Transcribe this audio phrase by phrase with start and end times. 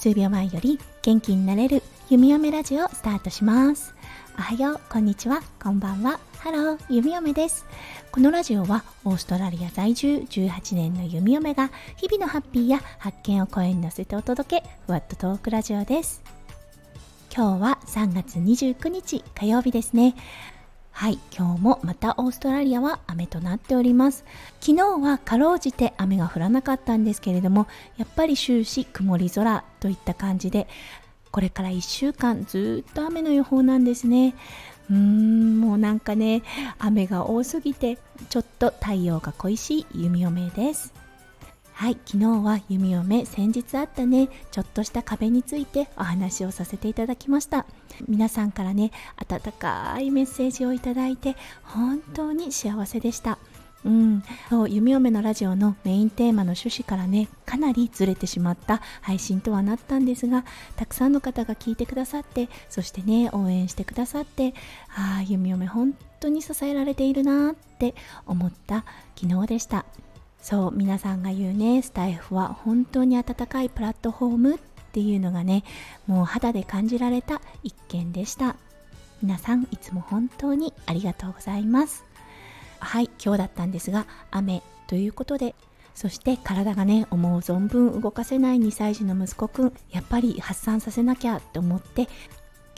[0.00, 3.94] 数秒前より元気になれる弓嫁ラジオスタートします。
[4.38, 5.42] おはようこんにちは。
[5.62, 6.18] こんばんは。
[6.38, 7.66] ハロー弓嫁です。
[8.10, 16.22] このラジオはオーストラリア在住18年の弓嫁が日々のハッピーや発見を声に乗せてお届けふわっとトークラジオです。
[17.30, 20.14] 今日は3月29日火曜日ですね。
[20.92, 24.24] はい今日もまたオーストラリアは雨となっております。
[24.60, 30.68] 昨日はかろうじて雨が降らなかったんですけれどもやっぱり終始曇り空といった感じで
[31.30, 34.34] これから1週間ずっと雨の予報なんですね。
[34.90, 36.42] うーんもうなんかね
[36.78, 37.96] 雨が多すぎて
[38.28, 40.99] ちょっと太陽が恋しい弓嫁です。
[41.80, 47.64] はい昨日は弓嫁先日あったねちょっとした壁についてお話をさせていただきました。
[48.06, 53.38] 皆さんからね温かいメッセージをいただいて本当に幸せでした。
[53.86, 60.44] うん、そう弓嫁のラジオのメインテーマの趣旨からねかなりずれてしまった配信とはなったんですが
[60.76, 64.52] たくさんの方が聞いてくださってそしてね応援してくださって
[64.90, 67.94] ああ弓嫁本当に支えられているなって
[68.26, 68.84] 思った
[69.16, 69.86] 昨日でした。
[70.42, 74.58] そう皆さんが言うねスタイフは本当に温かいプラットフォームっ
[74.92, 75.64] ていうのがね
[76.06, 78.56] もう肌で感じられた一件でした。
[79.22, 82.04] 皆さんいつも本当にありがとうございます。
[82.78, 85.54] はい今日だったんですが雨ということで
[85.94, 92.08] そして体がね思う存分動かせない2歳児の息子くんやっぱり発散させなきゃと思って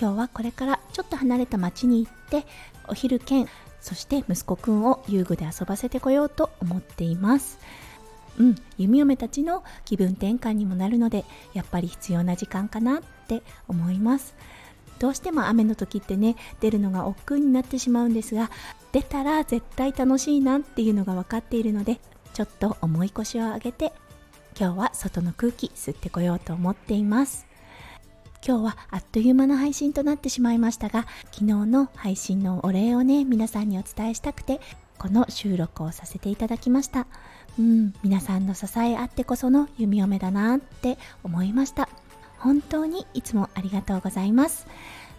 [0.00, 2.46] 今日はこれからちょっと離れた町に行って
[2.88, 3.46] お昼兼
[3.82, 7.58] そして息子くんを遊具で遊ばせてこようと思っています。
[8.38, 14.34] うん、弓嫁たちの気分転換にもなるのでやっぱり必要な時間かなって思います。
[14.98, 18.50] どうしても雨の時ってね出るのが億劫になってしまうんですが
[18.92, 22.00] 出たら絶対楽しいなっていうのが分かっているので
[22.32, 23.92] ちょっと重い腰を上げて
[24.58, 27.49] 今日は外の空気吸ってこようと思っています。
[28.46, 34.60] 今日はあっという間の配信となってしまいましたが昨日の配信のお礼をね皆さんにお伝えしたくて
[34.98, 37.06] この収録をさせていただきました。
[37.58, 41.88] うん皆さんの支えあってこその弓嫁だなって思いました。
[42.38, 44.66] 本当にいつもありがとうございます。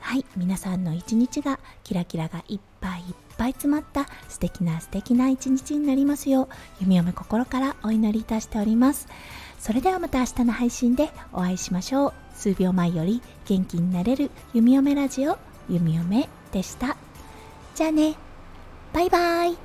[0.00, 6.48] はい皆さんの一日がキラキラがいっぱいいっぱい詰まった素敵な素敵な一日になりますよう
[6.80, 9.08] 弓嫁心からお祈りいたしております。
[9.58, 12.23] それではまた明日の配信でお会いしましょう。
[12.34, 16.96] 数秒前より元気になれる弓嫁ラジオ弓嫁でした。
[17.74, 18.16] じゃあね。
[18.92, 19.63] バイバイ。